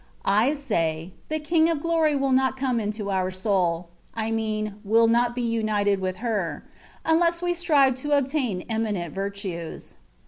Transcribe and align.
I 0.25 0.55
say, 0.55 1.13
the 1.29 1.37
King 1.37 1.69
of 1.69 1.79
Glory 1.83 2.13
wiU 2.15 2.33
not 2.33 2.57
come 2.57 2.79
into 2.79 3.11
our 3.11 3.29
soul 3.29 3.91
(I 4.15 4.31
mean, 4.31 4.77
willn6t 4.83 5.35
be 5.35 5.43
united 5.43 5.99
with 5.99 6.15
her), 6.25 6.65
unless 7.05 7.39
we 7.43 7.53
strive 7.53 7.93
to 7.97 8.17
obtain 8.17 8.61
eminent 8.67 9.13
virtues. 9.13 9.97